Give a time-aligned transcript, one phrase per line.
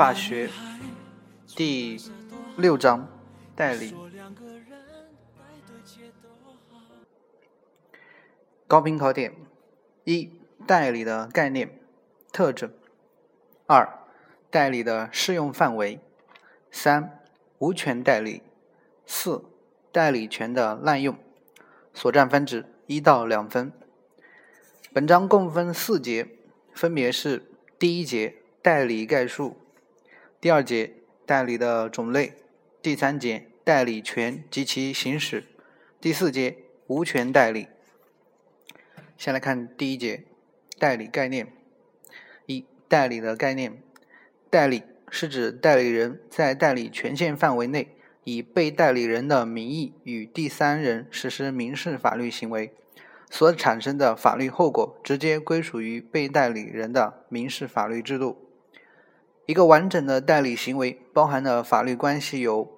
[0.00, 0.48] 法学
[1.54, 2.00] 第
[2.56, 3.06] 六章
[3.54, 3.94] 代理
[8.66, 9.34] 高频考点：
[10.04, 10.30] 一、
[10.66, 11.78] 代理的概念、
[12.32, 12.70] 特征；
[13.66, 14.06] 二、
[14.48, 15.98] 代理的适用范围；
[16.70, 17.20] 三、
[17.58, 18.40] 无权代理；
[19.04, 19.44] 四、
[19.92, 21.14] 代理权的滥用。
[21.92, 23.70] 所占分值一到两分。
[24.94, 26.26] 本章共分四节，
[26.72, 28.36] 分别是第一节。
[28.62, 29.56] 代理概述，
[30.40, 30.94] 第二节
[31.26, 32.32] 代理的种类，
[32.80, 35.44] 第三节代理权及其行使，
[36.00, 37.66] 第四节无权代理。
[39.18, 40.24] 先来看第一节
[40.78, 41.52] 代理概念。
[42.46, 43.82] 一、代理的概念，
[44.48, 47.94] 代理是指代理人在代理权限范围内，
[48.24, 52.72] 以被代理人的名义与第三人实施民事法律行为，
[53.28, 58.46] 所产生的法律后果直接归属于被代理人的民事法律制度。
[59.50, 62.70] 一个完整的代理行为包含的法律关系有：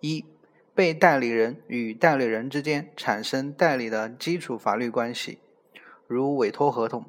[0.00, 0.26] 一、
[0.74, 5.38] 被代理人与代理人之间产生代理的基础法律关系，
[6.06, 7.04] 如委托合同；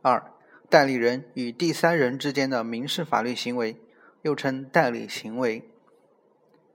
[0.00, 0.32] 二、
[0.70, 3.76] 代理人与第三人之间的民事法律行为，
[4.22, 5.64] 又称代理行为；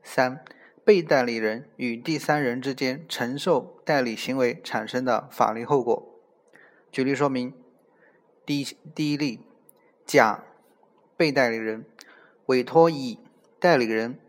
[0.04, 0.46] 三、
[0.84, 6.08] 被代理人与第三人之间承受代理行为产生的法律后果。
[6.92, 7.52] 举例说明：
[8.46, 9.40] 第一第一例。
[10.06, 10.44] 甲
[11.18, 11.86] 被代理人
[12.46, 13.20] 委托乙
[13.60, 14.20] 代理人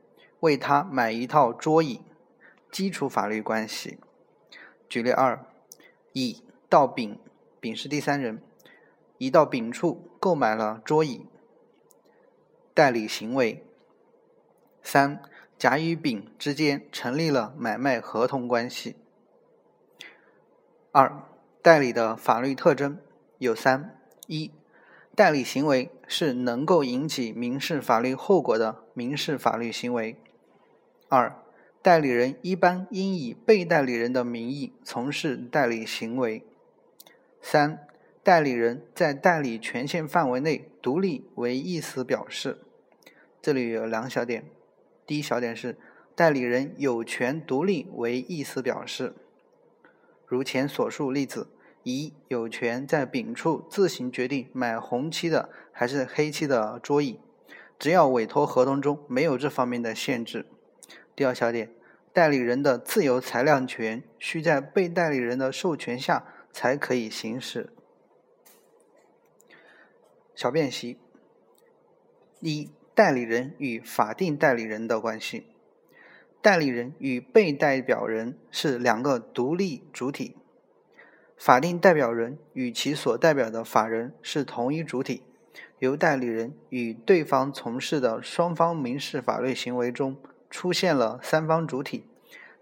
[0.41, 2.00] 为他买一套桌椅，
[2.70, 3.98] 基础法律关系。
[4.88, 5.44] 举例二：
[6.12, 7.19] 乙到丙，
[7.60, 8.41] 丙是第三人，
[9.19, 11.27] 乙到丙处购买了桌椅，
[12.72, 13.62] 代理行为。
[14.82, 15.20] 三：
[15.58, 18.97] 甲与丙之间成立了买卖合同关系。
[20.93, 21.22] 二、
[21.60, 22.98] 代理的法律特征
[23.38, 24.50] 有三：一。
[25.16, 30.21] 代理行为是能够引起民事法律后果的民事法律行为。
[31.09, 31.43] 二、
[31.81, 36.44] 代理人一般应以被代理人的名义从事代理行为。
[37.41, 37.87] 三、
[38.22, 42.59] 代理人在代理权限范围内独立为意思表示。
[43.41, 44.44] 这里有两小点。
[45.06, 45.78] 第一小点是，
[46.15, 49.15] 代理人有权独立为意思表示，
[50.26, 51.49] 如前所述例子。
[51.86, 57.20] 乙有权在丙处自行决定买红漆的还是黑漆的桌椅，
[57.78, 60.46] 只要委托合同中没有这方面的限制。
[61.14, 61.70] 第二小点，
[62.12, 67.72] 代理人的自由裁量权需在被代理人的授权下才可以行使。
[70.34, 70.98] 小辨析：
[72.41, 75.46] 一、代理人与法定代理人的关系，
[76.42, 80.34] 代理人与被代表人是两个独立主体。
[81.36, 85.22] 法定代表人与其所代表的法人是同一主体，
[85.78, 90.16] 由代理人与对方从事的双方民事法律行为中
[90.48, 92.04] 出现了三方主体，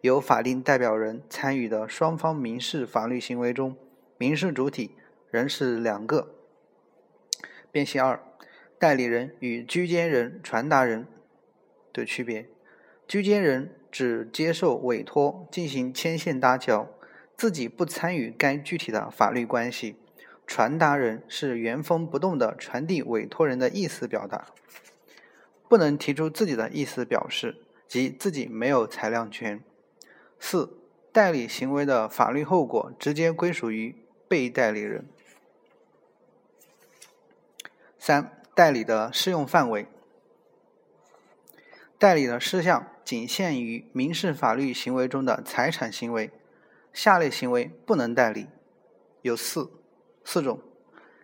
[0.01, 3.77] 由法定代表人参与的双方民事法律行为中，
[4.19, 4.97] 民事主体
[5.31, 6.35] 仍是两个。
[7.71, 8.21] 辨析二：
[8.79, 11.07] 代理人与居间人、传达人
[11.93, 12.49] 的区别。
[13.07, 16.89] 居间人只接受委托进行牵线搭桥。
[17.37, 19.97] 自己不参与该具体的法律关系，
[20.47, 24.47] 传达人是原封不动的传递委托人的意思表达，
[25.69, 27.57] 不能提出自己的意思表示，
[27.89, 29.63] 即自己没有裁量权。
[30.39, 30.79] 四、
[31.13, 33.97] 代理行为的法律后果直接归属于
[34.29, 35.07] 被代理人。
[37.99, 39.87] 三、代理的适用范围，
[41.99, 46.31] 代理的事项仅限于民事法律行为中的财产行为。
[46.95, 48.47] 下列行为不能代理，
[49.23, 49.69] 有四
[50.25, 50.61] 四种：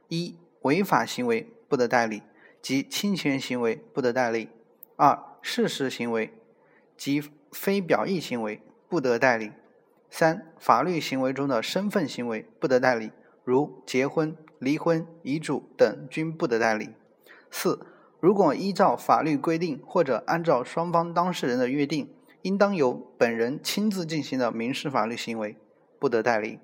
[0.08, 2.24] 一、违法行为不得代理，
[2.60, 4.48] 即侵权行为不得代理；
[4.96, 6.34] 二、事实行为
[6.96, 7.22] 及
[7.52, 9.52] 非表意行为不得代理；
[10.10, 13.12] 三、法律行为中的身份行为不得代理，
[13.44, 16.88] 如结婚、离婚、遗嘱等均不得代理；
[17.48, 17.86] 四、
[18.18, 22.12] 如果依照法律规定或者按照双方当事人的约定。
[22.42, 25.56] 应当由本人亲自进行的民事法律行为，
[25.98, 26.58] 不得代理。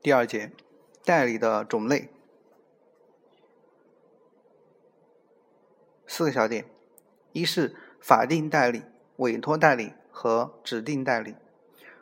[0.00, 0.52] 第二节，
[1.04, 2.08] 代理的种类，
[6.06, 6.64] 四个小点：
[7.32, 8.82] 一是法定代理、
[9.16, 11.34] 委托代理和指定代理；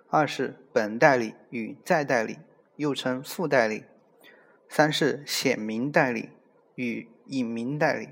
[0.08, 2.38] 二是本代理与再代理，
[2.76, 3.84] 又称副代理；
[4.68, 6.28] 三是显名代理
[6.74, 8.10] 与隐名代理。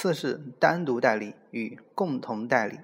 [0.00, 2.78] 四是单独代理与共同代理。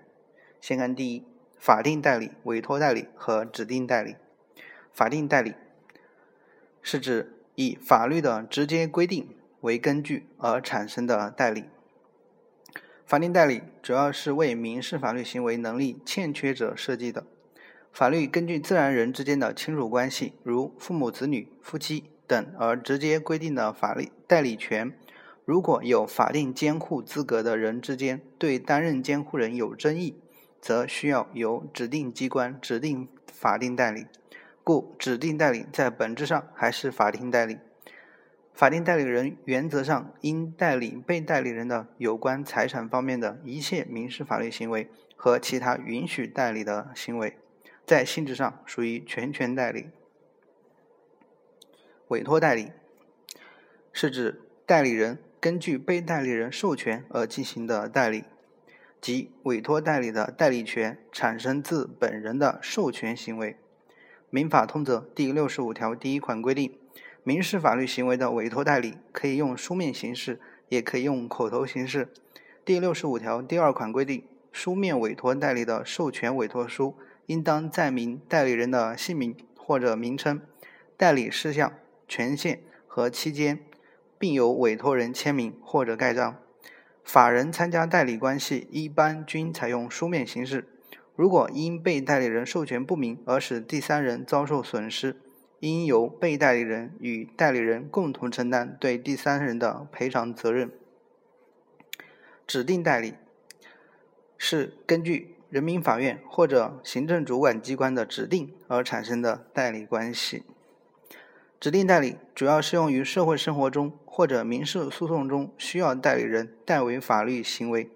[0.61, 1.25] 先看第一，
[1.61, 4.17] 法定代理、委托代理和指定代理。
[4.93, 5.55] 法定代理
[6.83, 9.29] 是指以法律的直接规定
[9.61, 11.67] 为根据而产生的代理。
[13.07, 17.25] 法定代理主要是为民事法律行为能力欠缺者设计的。
[17.93, 24.93] 法律根据自然人之间的亲属关系，如父母子女、夫妻等而直接规定的法律代理权。
[25.45, 30.19] 如果有法定监护资格的人之间对担任监护人有争议，
[30.59, 34.07] 则需要由指定机关指定法定代理。
[34.63, 37.59] 故指定代理在本质上还是法定代理。
[38.55, 47.37] 法定代理人原则上应代理被代理人的有关财产方面的一切民事法律行为和其他允许代理的行为，
[47.85, 49.91] 在性质上属于全权代理。
[52.09, 52.71] 委托代理
[53.93, 58.25] 是指代理人根据被代理人授权而进行的代理，
[58.99, 63.59] 即委托代理的代理权产生自本人的授权行为。
[64.31, 66.73] 民法通则第六十五条第一款规定。
[67.23, 72.09] 民事法律行为的委托代理可以用书面形式，也可以用口头形式。
[72.65, 80.41] 第六十五条第二款规定，书面委托代理的授权委托书应当载明代理人的姓名或者名称、
[80.97, 81.75] 代理事项、
[82.09, 83.61] 权限和期间，
[84.25, 86.39] 并由委托人签名或者盖章。
[87.05, 90.67] 法人参加代理关系一般均采用书面形式。
[91.15, 95.17] 如果因被代理人授权不明而使第三人遭受损失，
[95.61, 100.71] 应由被代理人与代理人共同承担对第三人的赔偿责任。
[102.47, 103.17] 指定代理
[104.39, 110.45] 是根据人民法院或者行政主管机关的指定而产生的代理关系。
[111.61, 117.91] 指定代理主要适用于社会生活中或者民事诉讼中需要代理人代为法律行为，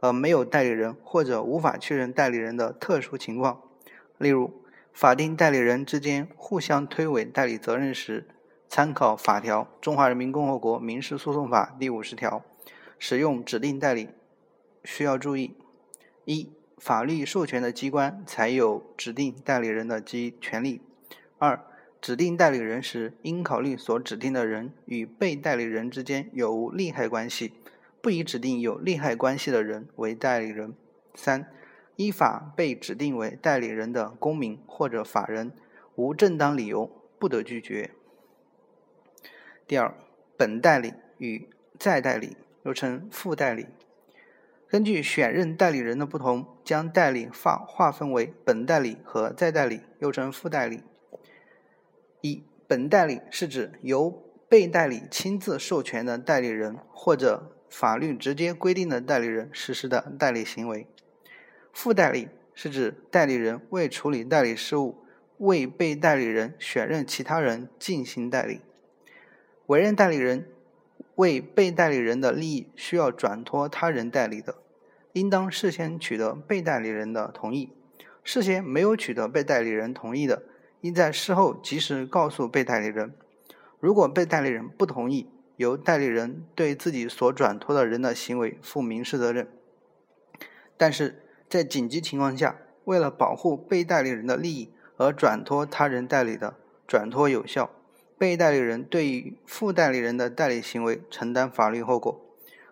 [0.00, 3.62] 而没有代理人或者无法确认代理人的特殊情况，
[4.18, 4.52] 例如。
[4.92, 8.26] 法定代理人之间互相推诿代理责任时，
[8.68, 12.42] 参考法条《中华人民共和国民事诉讼法》第五十条，
[12.98, 14.08] 使用指定代理
[14.84, 15.56] 需要注意：
[16.24, 20.80] 一、法律授权的机关才有指定代理人的及权利；
[21.38, 21.64] 二、
[22.00, 27.52] 指定代理人时应考虑所指定的人与被代理人之间有无利害关系，
[28.00, 30.70] 不宜指定有利害关系的人为代理人；
[31.14, 31.46] 三、
[31.96, 35.52] 依法被指定为代理人的公民或者法人，
[35.94, 37.90] 无正当理由不得拒绝。
[39.66, 39.94] 第二，
[40.38, 43.66] 本代理与再代理又称副代理，
[44.66, 50.82] 根据选任代理人的不同，将代理划划分为本代理和再代理，又称副代理。
[52.20, 60.86] 一，本代理是指由被代理亲自授权的代理人或者法律直接规定的代理人实施的代理行为。
[61.72, 64.98] 副代理是指代理人为处理代理事务，
[65.38, 68.60] 为被代理人选任其他人进行代理。
[69.66, 70.48] 委任代理人
[71.14, 74.56] 为被代理人的利益需要转托他人代理的，
[75.12, 77.72] 应当事先取得被代理人的同意。
[78.24, 80.42] 事先没有取得被代理人同意的，
[80.80, 83.14] 应在事后及时告诉被代理人。
[83.78, 89.48] 如果被代理人不同意，由代理人对自己所转托的人的行为负民事责任。
[90.76, 96.56] 但是，在紧急情况下，为了保护被代理人的利益而转托他人代理的，
[96.86, 97.70] 转托有效，
[98.16, 102.22] 被代理人对于副代理人的代理行为承担法律后果；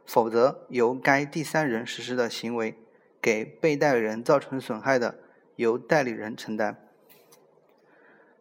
[0.06, 2.74] 否则，由该第三人实施的行为
[3.20, 5.18] 给被代理人造成损害的，
[5.56, 6.78] 由代理人承担。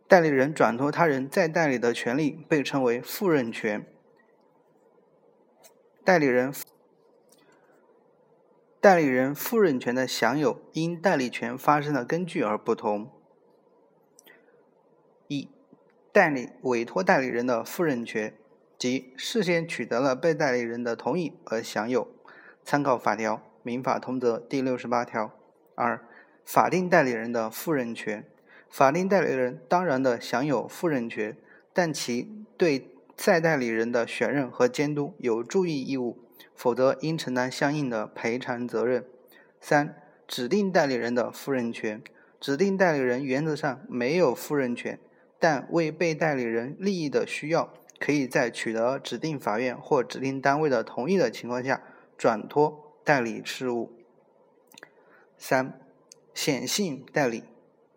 [0.07, 3.85] 代理人转托他人再代理的权利被称为复任权。
[6.03, 6.53] 代理人。
[8.79, 13.11] 代理人复任权的享有因代理权发生的根据而不同。
[15.27, 15.49] 一、
[16.13, 18.33] 代理委托代理人的复任权，
[18.77, 22.07] 即事先取得了被代理人的同意而享有。
[22.63, 25.31] 参考法条《民法通则》第六十八条。
[25.75, 26.07] 二、
[26.45, 28.25] 法定代理人的复任权，
[28.69, 31.35] 法定代理人当然的享有复任权，
[31.73, 36.17] 但其对再代理人的选任和监督有注意义务。
[36.55, 39.05] 否则，应承担相应的赔偿责任。
[39.61, 39.95] 三、
[40.27, 42.01] 指定代理人的复任权，
[42.39, 44.99] 指定代理人原则上没有复任权，
[45.37, 51.83] 但为被代理人利益的需要，可以在取得指定法院或指定单位的同意的情况下，
[52.17, 53.91] 转托代理事务。
[55.37, 55.79] 三、
[56.33, 57.43] 显性代理、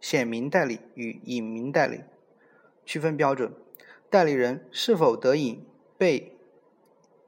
[0.00, 2.00] 显名代理与隐名代理
[2.84, 3.52] 区分标准：
[4.08, 5.62] 代理人是否得以
[5.98, 6.36] 被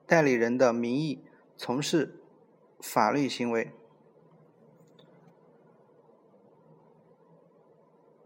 [0.06, 1.22] 代理人的名义
[1.56, 2.16] 从事
[2.80, 3.70] 法律行为。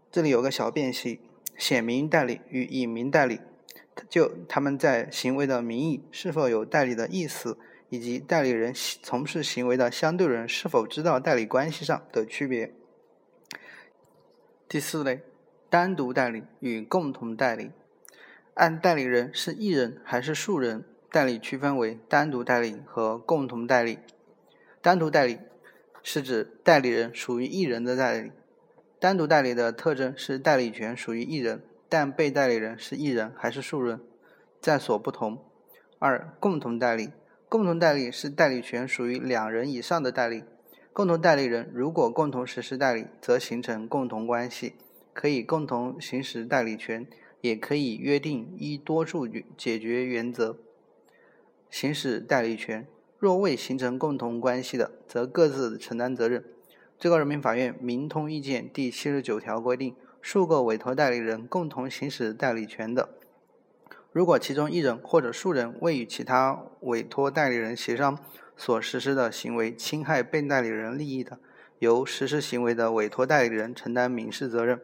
[0.09, 1.19] 这里有个小辨析：
[1.57, 3.39] 显名代理与隐名代理。
[4.09, 7.57] 就他们在行为的名义是否有代理的意思，
[7.89, 12.73] 以及代理人从事行为的相对人是否知道代理关系上的区别。
[14.69, 15.21] 第四类，
[15.69, 17.71] 单独代理与共同代理。
[18.53, 23.99] 按代理人是一人还是数人，代理区分为单独代理和共同代理。
[24.81, 25.39] 单独代理
[26.03, 28.33] 是指代理人属于一人的代理。
[28.99, 34.01] 单独代理的特征是代理权属于一人，但被代理人是一人还是数人，
[34.59, 35.45] 在所不同。
[35.99, 37.13] 二、共同代理，
[37.47, 40.43] 共同代理是代理权属于两人以上的代理。
[40.97, 44.73] 共同代理人如果共同实施代理，则形成共同关系，
[45.13, 47.05] 可以共同行使代理权，
[47.39, 50.57] 也可以约定依多数解决原则
[51.69, 52.87] 行使代理权。
[53.19, 56.43] 若未形成共同关系的，则各自承担责任。
[56.97, 63.09] 最高人民法院民通意见第七十九条规定，数个委托代理人共同行使代理权的，
[64.11, 68.17] 如果其中一人或者数人未与其他委托代理人协商
[68.57, 71.39] 所实施的行为侵害被代理人利益的，
[71.79, 74.81] 由实施行为的委托代理人承担民事责任。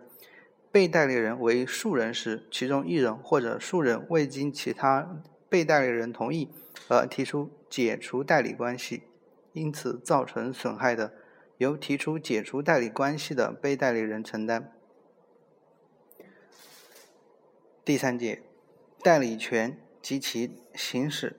[0.71, 6.49] 被代理人为数人时，其中一人或者数人未经其他被代理人同意
[6.87, 9.03] 而提出解除代理关系，
[9.51, 11.13] 因此造成损害的。
[11.59, 14.73] 由提出解除代理关系的被代理人承担。
[17.85, 18.41] 第三节，
[19.01, 21.37] 代理权及其行使。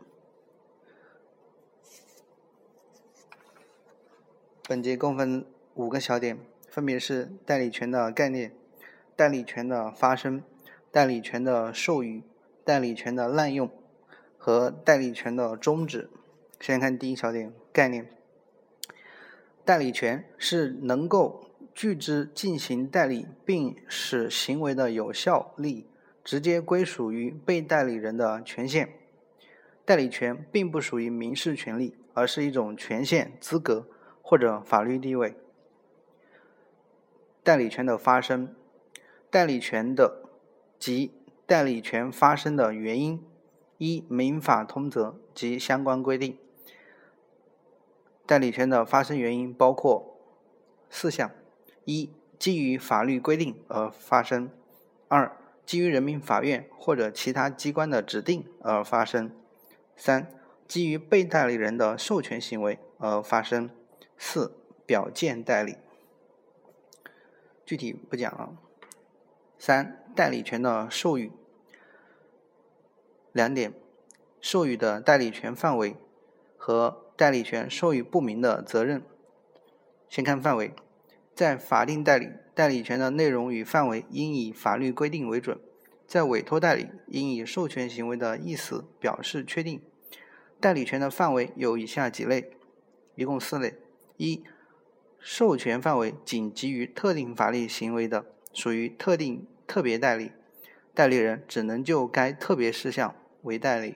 [4.66, 5.44] 本节共分
[5.75, 6.38] 五个小点，
[6.71, 8.50] 分别是代理权的概念、
[9.14, 10.42] 代理权的发生、
[10.90, 12.23] 代理权的授予、
[12.64, 13.71] 代理权的滥用
[14.38, 16.09] 和代理权的终止。
[16.59, 18.09] 先看第一小点，概念。
[19.66, 25.87] 代理权是能够据之进行代理，并使行为的有效力
[26.25, 28.88] 直接归属于被代理人的权限。
[29.85, 33.87] 代理权并不属于民事权利，而是一种权限、资格
[34.26, 35.37] 或者法律地位。
[37.43, 38.57] 代理权的发生，
[39.31, 40.23] 代理权的
[40.78, 41.12] 及
[41.45, 43.23] 代理权发生的原因，
[43.76, 46.38] 一民法通则及相关规定。
[48.25, 50.19] 代理权的发生原因包括
[50.88, 51.31] 四项：
[51.85, 54.49] 一、基于法律规定而发生；
[55.09, 59.28] 二、基于人民法院或者其他机关的指定而发生；
[59.95, 60.31] 三、
[60.66, 63.69] 基于被代理人的授权行为而发生；
[64.26, 65.76] 四、表见代理。
[67.66, 68.57] 具体不讲了。
[69.59, 71.31] 三、代理权的授予。
[73.33, 73.75] 两点：
[74.40, 75.95] 授予的代理权范围
[76.57, 77.02] 和。
[77.16, 79.00] 代理权授予不明的责任。
[80.09, 80.75] 先看范围，
[81.33, 85.59] 在法定代理，代理权的内容与范围应以法律规定为准；
[86.09, 89.81] 在委托代理，应以授权行为的意思表示确定。
[90.61, 92.50] 代理权的范围有以下几类，
[93.14, 93.76] 一共四类：
[94.16, 94.44] 一、
[95.18, 100.30] 授权范围仅基于特定法律行为的，属于特定特别代理，
[100.94, 103.94] 代理人只能就该特别事项为代理；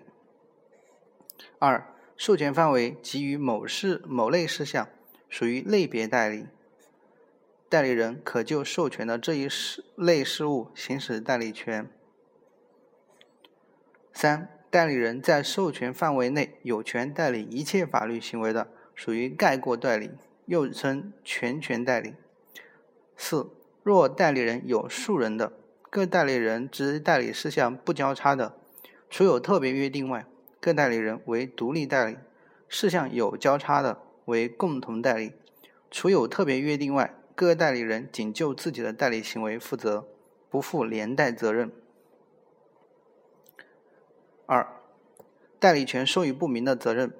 [1.59, 4.89] 二、授权范围基于某事某类事项，
[5.29, 6.47] 属于类别代理，
[7.69, 11.89] 代理人可就授权的这一事类事务行使代理权。
[14.13, 20.11] 三、代理人在授权范围内有权代理一切法律行为的，属于概括代理，
[20.47, 22.15] 又称全权代理。
[23.17, 23.49] 四、
[23.85, 25.53] 若代理人有数人的，
[25.89, 28.57] 各代理人之代理事项不交叉的，
[29.09, 30.27] 除有特别约定外。
[30.59, 32.17] 各代理人为独立代理，
[32.69, 35.33] 事项有交叉的为共同代理。
[35.93, 40.09] 除有特别约定外，各代理人仅就自己的代理行为负责，
[40.51, 41.71] 不负连带责任。
[44.47, 44.67] 二、
[45.61, 47.13] 代理权授予不明的责任。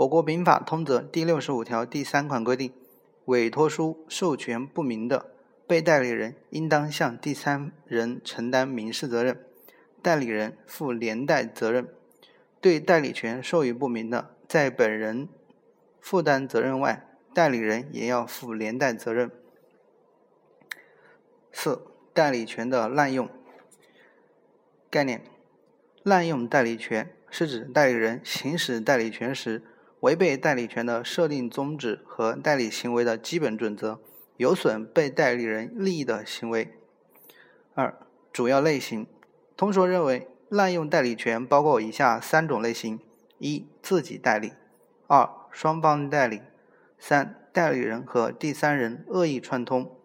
[0.00, 2.72] 我国民法通则第六十五条第三款规定，
[3.26, 5.30] 委托书授权不明的，
[5.66, 9.44] 被代理人应当向第三人承担民事责任，
[10.00, 11.86] 代理人负连带责任。
[12.62, 15.28] 对代理权授予不明的，在本人
[16.00, 19.30] 负担责任外，代理人也要负连带责任。
[21.52, 21.82] 四、
[22.14, 23.28] 代理权的滥用
[24.88, 25.22] 概念：
[26.02, 29.62] 滥用代理权是指代理人行使代理权时，
[30.00, 33.98] 违背代理权的设定宗旨和代理行为的基本准则，
[34.36, 36.72] 有损被代理人利益的行为。
[37.74, 37.98] 二、
[38.32, 39.06] 主要类型：
[39.56, 40.26] 通说认为。
[40.50, 42.98] 滥用代理权包括以下三种类型：
[43.38, 44.54] 一、自己代理；
[45.06, 46.40] 二、双方代理；
[46.98, 49.96] 三、代理人和第三人恶意串通。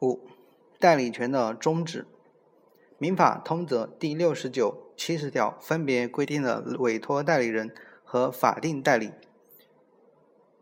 [0.00, 0.20] 五、
[0.78, 2.06] 代理权的终止。
[2.96, 9.12] 民法通则第六十九、七十条分别规定了委托代理人和法定代理，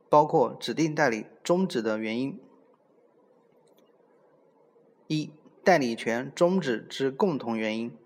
[0.08, 2.40] 包括指定代理终止的原因。
[5.08, 5.32] 一、
[5.64, 7.98] 代理权终止之共同原因。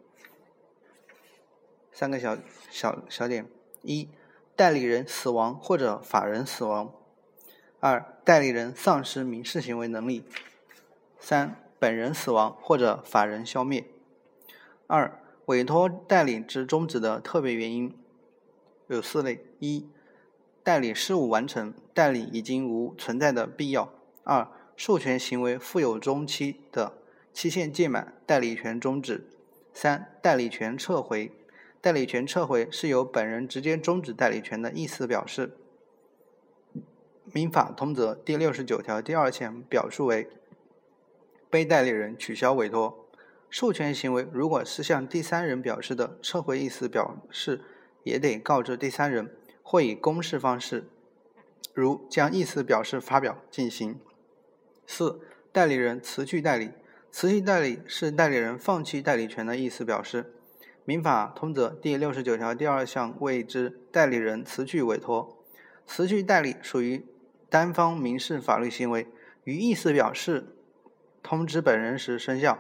[1.92, 2.38] 三个小
[2.70, 3.46] 小小点：
[3.82, 4.08] 一、
[4.56, 6.94] 代理人死亡或者法人死亡；
[7.78, 10.22] 二、代理人丧失民事行为能力；
[11.18, 13.84] 三、本人死亡或者法人消灭。
[14.86, 17.94] 二、委托代理之终止的特别原因
[18.86, 19.88] 有四类：一、
[20.62, 23.88] 代理事务完成，代理已经无存在的必要；
[24.24, 26.98] 二、授权行为负有终期的，
[27.32, 29.22] 期限届满，代理权终止；
[29.72, 31.32] 三、代理权撤回，
[31.80, 35.56] 代理权撤回是由本人直接终止代理权的意思表示。
[37.32, 40.28] 民法通则第六十九条第二项表述为。
[41.48, 43.01] 被代理人取消委托
[43.52, 47.60] 授权行为，如果是向第三人表示的，撤回意思表示
[48.02, 49.30] 也得告知第三人，
[49.62, 50.88] 或以公示方式，
[51.74, 54.00] 如将意思表示发表进行。
[54.86, 55.20] 四、
[55.52, 56.70] 代理人辞去代理，
[57.10, 60.32] 辞去代理是代理人放弃代理权的意思表示。
[60.86, 65.44] 民法通则第六十九条第二项谓之代理人辞去委托，
[65.86, 67.04] 辞去代理属于
[67.50, 69.06] 单方民事法律行为，
[69.44, 70.56] 于意思表示。
[71.22, 72.58] 通知本人时生效。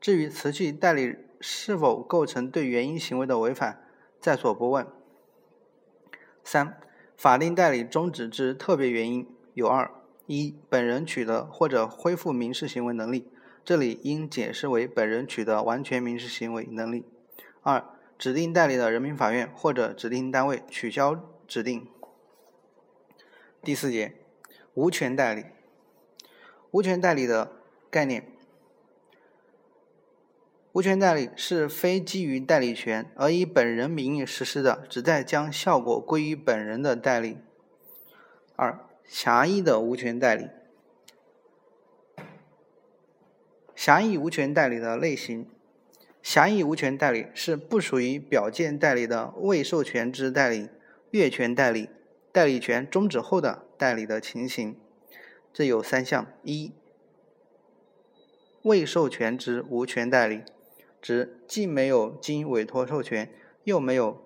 [0.00, 3.82] 至于辞去代理是否构成对原因行为的违反，
[4.20, 4.86] 在所不问。
[6.42, 6.80] 三、
[7.16, 9.90] 法定代理终止之特别原因有二：
[10.26, 13.30] 一、本人取得或者恢复民事行为能力，
[13.64, 17.04] 这里应解释为本人取得完全民事行为能力；
[17.62, 17.84] 二、
[18.18, 21.86] 指定代理的人民法院或者指定单位取消指定。
[23.62, 24.14] 第四节，
[24.74, 25.44] 无权代理。
[26.70, 27.58] 无权代理的。
[27.90, 28.30] 概念：
[30.72, 37.38] 无权代理是非基于代理权而以本人名义实施的，旨在将效果归于本人的代理。
[38.54, 40.48] 二、狭义的无权代理。
[43.74, 45.48] 狭义无权代理的类型：
[46.22, 50.68] 狭义无权代理是不属于表见代理的未授权之代理、
[51.10, 51.88] 越权代理、
[52.30, 54.78] 代理权终止后的代理的情形。
[55.52, 56.72] 这有三项：一、
[58.62, 60.42] 未授权之无权代理，
[61.00, 63.30] 指既没有经委托授权，
[63.64, 64.22] 又没有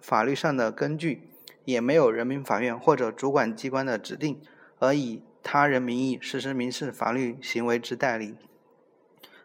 [0.00, 1.28] 法律上的根据，
[1.64, 4.40] 也没有人民法院或者主管机关的指定，
[4.78, 8.36] 而以他人名义实施民事法律行为之代理。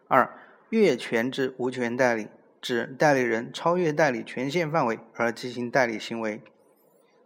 [0.07, 0.39] 二、
[0.69, 2.27] 越权之无权代理，
[2.61, 6.41] 指代理人超越代理权限范围而进行代理行为。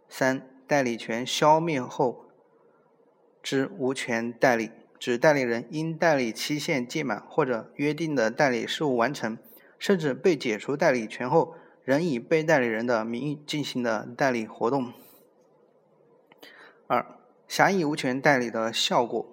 [0.08, 2.26] 三、代理权消灭后
[3.42, 4.70] 之无权代理。
[5.02, 9.36] 指代理人因代理期限届满或者约定的代理事务完成，
[9.76, 14.92] 甚至被解除代理权后，仍以被代理人的名义进行的代理活动。
[16.86, 17.04] 二、
[17.48, 19.26] 狭义无权代理的效果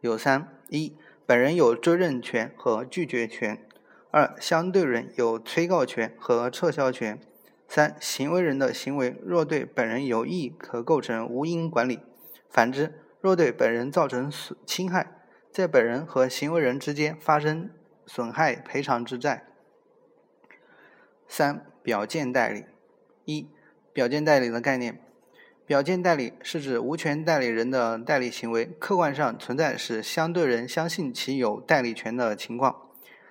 [0.00, 3.58] 有三：一、本人有追认权和拒绝权；
[4.10, 7.18] 二、相对人有催告权和撤销权；
[7.68, 11.98] 三、行为人的行为若对本人有益，可构成无因管理；
[12.50, 15.12] 反之，若对本人造成损侵害，
[15.52, 17.70] 在本人和行为人之间发生
[18.04, 19.46] 损害赔偿之债。
[21.28, 22.64] 三、表见代理。
[23.24, 23.46] 一、
[23.92, 25.00] 表见代理的概念。
[25.64, 32.90] 表见代理是指无权代理人的代理行为客观上存在使相对人相信其有代理权的情况，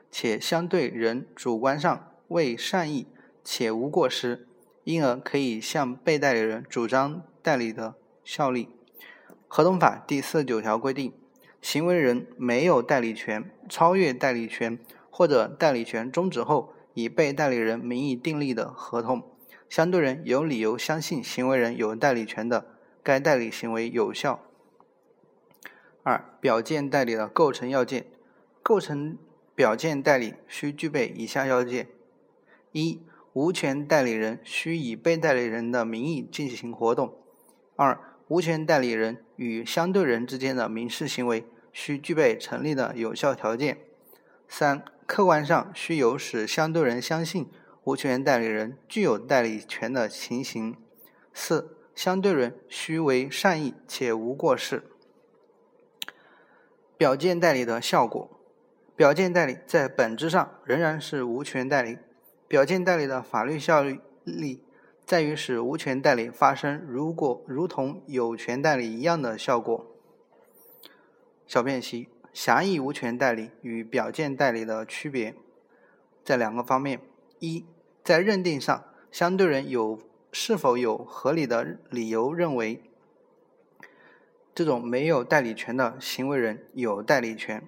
[0.10, 3.08] 且相对人主观上为善意
[3.44, 4.48] 且无过失，
[4.86, 8.70] 因而可以向被代理人主张代理的效力。
[9.54, 11.12] 合同法第四十九条规定，
[11.62, 19.22] 行为人没有代理权、超越代理权或者代理权终止后，以被代理人名义订立的合同，
[19.68, 22.66] 相对人有理由相信行为人有代理权的，
[23.04, 24.40] 该代理行为有效。
[26.04, 28.06] 二、表见代理的构成要件，
[28.64, 29.18] 构成
[29.54, 31.90] 表见代理需具备以下要件：
[32.72, 33.02] 一、
[33.34, 37.10] 无权代理人需以被代理人的名义进行活动；
[37.76, 38.00] 二、
[38.32, 43.80] 无权代理人与相对人之间的民事行为需具备成立的有效条件。
[44.48, 47.50] 三、客观上需有使相对人相信
[47.84, 50.78] 无权代理人具有代理权的情形。
[51.34, 54.82] 四、相对人需为善意且无过失。
[56.98, 58.40] 表见代理的效果，
[58.96, 61.98] 表见代理在本质上仍然是无权代理。
[62.48, 63.84] 表见代理的法律效
[64.24, 64.64] 力。
[65.06, 69.86] 在于使无权代理发生如果如同有权代理一样的效果。
[71.46, 75.36] 小辨析：狭义无权代理与表见代理的区别。
[76.24, 77.02] 在两个方面：
[77.40, 77.66] 一，
[78.04, 80.00] 在认定上，相对人有
[80.32, 82.82] 是否有合理的理由认为
[84.56, 87.64] 这种没有代理权的行为人有代理权；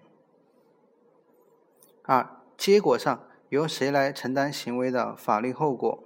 [2.03, 6.03] 二，结果上，由谁来承担行为的法律后果。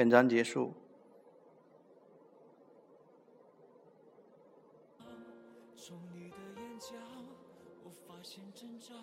[0.00, 0.72] 本章结束。
[5.76, 6.96] 从你的眼角，
[7.84, 8.94] 我发现征兆，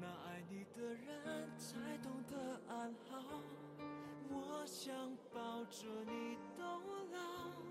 [0.00, 3.40] 那爱你的人才懂得安好。
[4.28, 6.80] 我想抱着你到
[7.12, 7.69] 老。